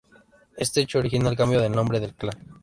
Este 0.57 0.81
hecho 0.81 0.97
origina 0.97 1.29
el 1.29 1.35
cambio 1.37 1.61
de 1.61 1.69
nombre 1.69 1.99
del 1.99 2.15
clan. 2.15 2.43